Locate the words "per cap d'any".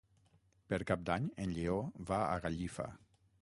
0.71-1.27